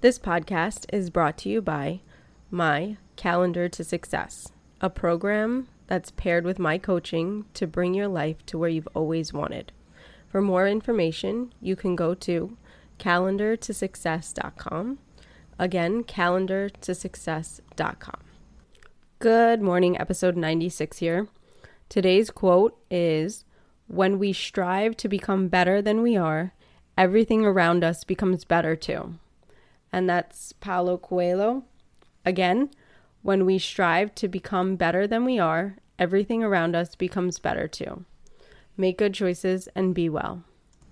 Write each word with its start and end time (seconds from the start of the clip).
This 0.00 0.16
podcast 0.16 0.86
is 0.92 1.10
brought 1.10 1.36
to 1.38 1.48
you 1.48 1.60
by 1.60 2.02
My 2.52 2.98
Calendar 3.16 3.68
to 3.70 3.82
Success, 3.82 4.52
a 4.80 4.88
program 4.88 5.66
that's 5.88 6.12
paired 6.12 6.44
with 6.44 6.60
my 6.60 6.78
coaching 6.78 7.46
to 7.54 7.66
bring 7.66 7.94
your 7.94 8.06
life 8.06 8.46
to 8.46 8.56
where 8.56 8.68
you've 8.68 8.86
always 8.94 9.32
wanted. 9.32 9.72
For 10.28 10.40
more 10.40 10.68
information, 10.68 11.52
you 11.60 11.74
can 11.74 11.96
go 11.96 12.14
to 12.14 12.56
calendartosuccess.com. 13.00 14.98
Again, 15.58 16.04
calendartosuccess.com. 16.04 18.20
Good 19.18 19.60
morning, 19.60 20.00
episode 20.00 20.36
96 20.36 20.98
here. 20.98 21.26
Today's 21.88 22.30
quote 22.30 22.78
is 22.88 23.44
When 23.88 24.20
we 24.20 24.32
strive 24.32 24.96
to 24.98 25.08
become 25.08 25.48
better 25.48 25.82
than 25.82 26.02
we 26.02 26.16
are, 26.16 26.54
everything 26.96 27.44
around 27.44 27.82
us 27.82 28.04
becomes 28.04 28.44
better 28.44 28.76
too. 28.76 29.14
And 29.92 30.08
that's 30.08 30.52
Paulo 30.52 30.98
Coelho. 30.98 31.64
Again, 32.24 32.70
when 33.22 33.44
we 33.44 33.58
strive 33.58 34.14
to 34.16 34.28
become 34.28 34.76
better 34.76 35.06
than 35.06 35.24
we 35.24 35.38
are, 35.38 35.76
everything 35.98 36.42
around 36.42 36.76
us 36.76 36.94
becomes 36.94 37.38
better 37.38 37.66
too. 37.66 38.04
Make 38.76 38.98
good 38.98 39.14
choices 39.14 39.68
and 39.74 39.94
be 39.94 40.08
well. 40.08 40.44